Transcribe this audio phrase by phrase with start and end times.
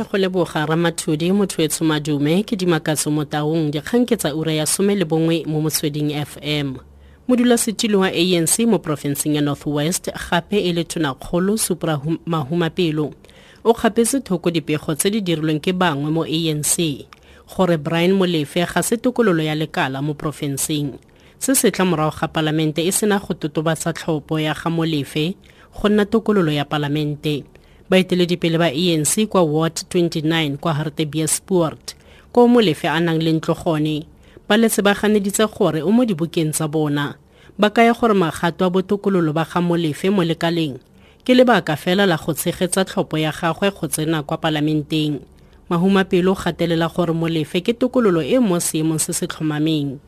[0.00, 4.52] ke go leboga ramathodi motho etsho madume ke dimakatso mo taung dikgang ke tsa ura
[4.52, 6.80] ya some le bongwe mo motsweding fm
[7.28, 13.12] modulasetilo wa anc mo porofenseng ya north west gape e le tonakgolo supra mahumapelo
[13.64, 17.04] o kgapetse thoko dipego tse di dirilweng ke bangwe mo anc
[17.44, 20.96] gore brian molefe ga se tokololo ya lekala mo porofenseng.
[21.38, 25.36] Se se tla morago ga palamente e sena go totobatsa tlhopho ya ga molefe
[25.76, 27.44] go nna tokololo ya palamente
[27.90, 31.96] baeteledipele ba anc kwa ward 29 kwa hartebeespoort
[32.32, 34.06] ko molefe a nang le ntlo gone
[34.50, 37.14] ba letse ba ganeditse gore o mo dibukeng tsa bona.
[37.54, 40.82] Ba kaya gore magato a botokololo ba ga molefe mo lekaleng.
[41.22, 45.22] Ke lebaka fela la go tshegetsa tlhopho ya gagwe go tsena kwa palamenteng.
[45.70, 50.02] Mahumapelo gatelela gore molefe ke tokololo e mo seemong se se tlhomameng.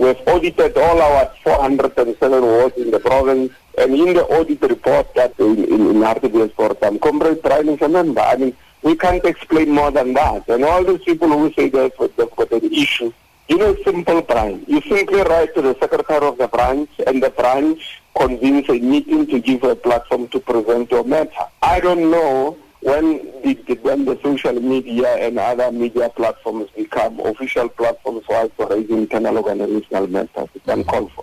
[0.00, 5.38] We've audited all our 407 wards in the province, and in the audit report that
[5.38, 7.82] in, in, in Hartbeespoort, um, Comrade Brian is.
[7.82, 10.48] I mean, we can't explain more than that.
[10.48, 13.12] And all those people who say they've, got an issue,
[13.48, 14.64] you know, simple, Brian.
[14.66, 19.26] You simply write to the secretary of the branch, and the branch convenes a meeting
[19.26, 21.30] to give a platform to present your matter.
[21.62, 27.68] I don't know when the, when the social media and other media platforms become official
[27.68, 31.21] platforms for raising internal organizational matters, it's uncalled for.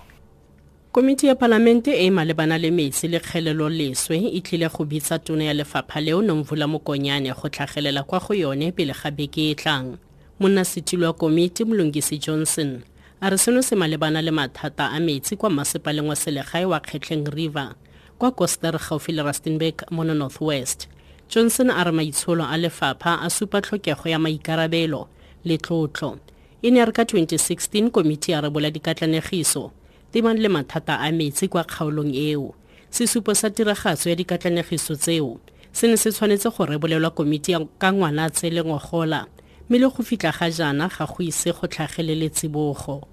[0.92, 5.20] Komiti ya palamente e e malebana le metsi le kgelelo leswe e tlile go bitsa
[5.20, 9.56] tono ya lefapha leo nomvula mokonyane go tlhagelela kwa go yone pele ga beke e
[9.56, 9.98] tlang.
[10.40, 12.82] Monnasetilo wa komiti molongisi johnson
[13.22, 17.30] a re seno se malebana le mathata a metsi kwa masepaleng wa selegae wa kgetlheng
[17.30, 17.76] river
[18.18, 20.88] kwa koster gaufi le rustenburg mono north west
[21.30, 25.08] johnson a re maitsholo a lefapha a supa tlhokego ya maikarabelo
[25.46, 26.18] le tlotlo.
[26.64, 29.72] E ne a re ka 2016 komiti ya rebola dikatlanegiso
[30.12, 32.54] tebang le mathata a metsi kwa kgaolong eo.
[32.90, 35.40] Sesupo sa tiragatso ya dikatlanegiso tseo
[35.72, 39.28] se ne se tshwanetse go rebolelwa komiti ka ngwanatse le ngogola
[39.70, 43.08] mme le go fitlha ga jaana ga go ise go tlhagelele tsibogo.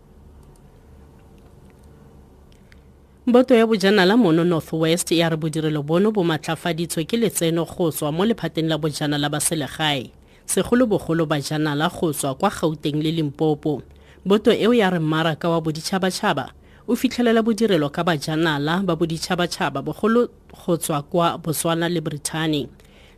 [3.26, 7.90] Boto ya bojanala mono north west ya re bodirelo bono bo matlafaditswe ke letseno go
[7.90, 10.10] tswa mo lephateng la bojanala ba selegae
[10.46, 13.82] segolobogolo bajanala go tswa kwa gauteng le limpopo.
[14.24, 16.50] Boto eo ya re mmaraka wa boditšhabatšhaba
[16.88, 22.68] o fitlhelela bodirelo ka bajanala ba boditšhabatšhaba bogolo go tswa kwa botswana le brittany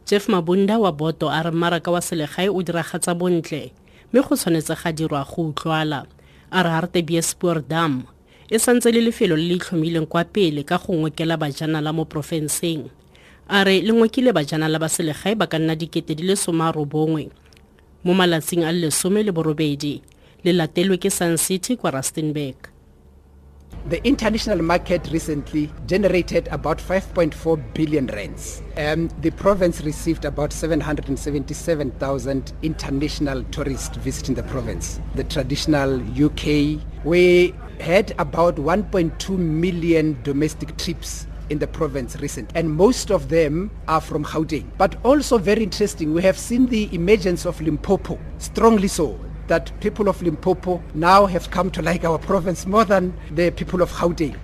[0.07, 3.73] jeff mabunda wa boto a re mmaraka wa selegae o diragatsa bontle
[4.13, 6.07] mme go tshwanetse ga dirwa go utlwala.
[6.51, 8.05] A re hartebeespoor dam
[8.49, 12.89] e santse le lefelo le le itlhomileng kwa pele ka go ngwekela bajanala mo porofenseng.
[13.49, 17.29] A re le ngwekile bajanala ba selegae ba ka nna dikete di le somarobongwe.
[18.05, 20.01] Mo malatsing a le lesome le borobedi
[20.45, 22.78] le latelwe ke sun city kwa rustenburg
[23.89, 28.61] The international market recently generated about 5.4 billion rands.
[28.77, 35.01] Um, the province received about 777,000 international tourists visiting the province.
[35.15, 42.71] The traditional UK, we had about 1.2 million domestic trips in the province recent and
[42.71, 47.47] most of them are from Gauteng but also very interesting we have seen the emergence
[47.47, 52.67] of Limpopo strongly so that people of Limpopo now have come to like our province
[52.67, 54.37] more than the people of Gauteng.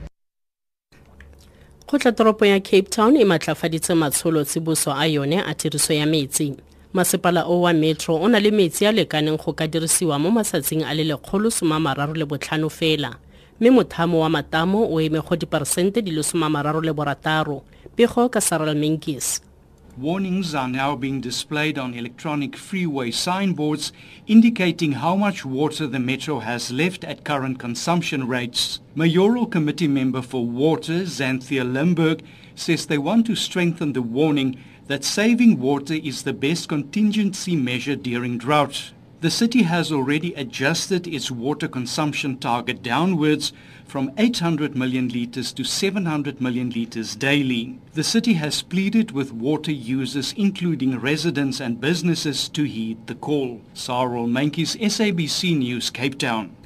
[1.87, 6.57] kgotlatoropo ya cape town e matlafaditse matsholo tsiboso a yone a tiriso ya metsi
[6.93, 10.83] masepala o wa metro o na le metsi a lekaneng go ka dirisiwa mo matsatsing
[10.83, 13.17] a le lekgolo somamararo le botlhano fela
[13.61, 17.63] mme mothamo wa matamo o eme go diperesente di le somamararo le borataro
[17.97, 19.43] pego ka saral menkis
[19.97, 23.93] Warnings are now being displayed on electronic freeway signboards
[24.27, 28.81] indicating how much water the metro has left at current consumption rates.
[28.97, 32.23] Mayoral Committee member for Water, Xanthea Limberg,
[32.57, 37.95] says they want to strengthen the warning that saving water is the best contingency measure
[37.95, 38.91] during drought.
[39.21, 43.53] The city has already adjusted its water consumption target downwards
[43.87, 47.79] from 800 million litres to 700 million litres daily.
[47.95, 53.63] The city has pleaded with water users, including residents and businesses, to heed the call.
[53.75, 56.57] Sarul Mankis, SABC News, Cape Town.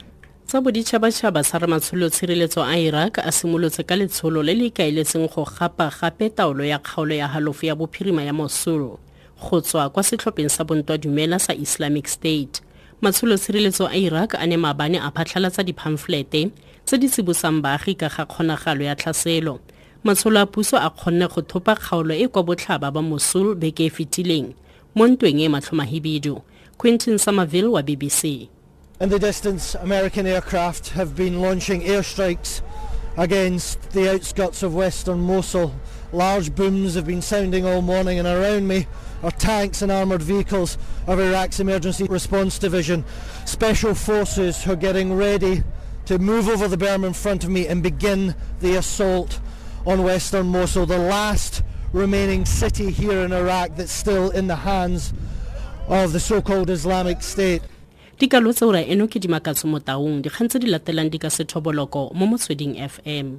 [0.49, 5.29] tsa boditšhabatšhaba sa re matsholo tshireletso a iraq a simolotse ka letsholo le le ikaeletseng
[5.29, 8.97] go gapa gape taolo ya kgaolo ya halofo ya bophirima ya mosul
[9.39, 12.61] go tswa kwa setlhopheng sa bontwa dumela sa islamic state.
[13.03, 16.51] Matsholo tshireletso a iraq a ne maabane a phatlhalatsa diphamflete
[16.85, 19.61] tse di tsibosang baagi ka ga kgonagalo ya tlhaselo.
[20.05, 23.91] Matsholo a puso a kgonne go thopa kgaolo e kwa botlhaba ba mosul beke e
[23.91, 24.55] fetileng.
[24.95, 26.43] Mo ntweng e matlhomahibidu
[26.79, 28.49] quentin somerville wa bbc
[29.01, 32.63] In the distance, American aircraft have been launching airstrikes
[33.19, 35.75] against the outskirts of western Mosul.
[36.13, 38.87] Large booms have been sounding all morning and around me
[39.25, 40.79] are tanks and armoured vehicles
[41.09, 43.05] of Iraq's Emergency Response Division.
[43.45, 45.65] Special forces who are getting ready
[46.07, 49.41] to move over the berm in front of me and begin the assault
[49.85, 55.13] on western Mosul, the last remaining city here in Iraq that's still in the hands
[55.89, 57.63] of the so-called Islamic State.
[58.19, 61.31] Dikalo tse ura eno ke di makatso mo taung dikgang tse di latelang di ka
[61.31, 63.39] sethoboloko mo motsweding fm